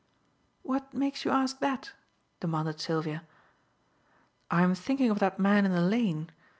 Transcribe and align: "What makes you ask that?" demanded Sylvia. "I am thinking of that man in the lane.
"What 0.63 0.95
makes 0.95 1.25
you 1.25 1.29
ask 1.29 1.59
that?" 1.59 1.91
demanded 2.39 2.79
Sylvia. 2.79 3.21
"I 4.49 4.63
am 4.63 4.73
thinking 4.73 5.11
of 5.11 5.19
that 5.19 5.37
man 5.37 5.63
in 5.63 5.73
the 5.73 5.81
lane. 5.81 6.31